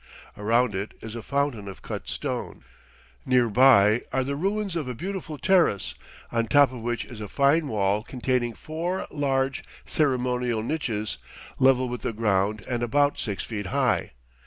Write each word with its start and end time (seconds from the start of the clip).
Around 0.35 0.73
it 0.73 0.95
is 1.01 1.13
a 1.13 1.21
fountain 1.21 1.67
of 1.67 1.83
cut 1.83 2.07
stone. 2.07 2.63
Near 3.23 3.49
by 3.51 4.01
are 4.11 4.23
the 4.23 4.35
ruins 4.35 4.75
of 4.75 4.87
a 4.87 4.95
beautiful 4.95 5.37
terrace, 5.37 5.93
on 6.31 6.47
top 6.47 6.71
of 6.71 6.81
which 6.81 7.05
is 7.05 7.21
a 7.21 7.27
fine 7.27 7.67
wall 7.67 8.01
containing 8.01 8.55
four 8.55 9.05
large, 9.11 9.63
ceremonial 9.85 10.63
niches, 10.63 11.19
level 11.59 11.87
with 11.87 12.01
the 12.01 12.13
ground 12.13 12.65
and 12.67 12.81
about 12.81 13.19
six 13.19 13.43
feet 13.43 13.67
high. 13.67 14.13